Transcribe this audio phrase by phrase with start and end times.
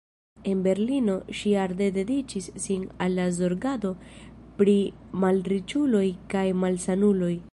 [0.51, 3.93] En Berlino ŝi arde dediĉis sin al la zorgado
[4.63, 4.77] pri
[5.25, 7.33] malriĉuloj kaj malsanuloj.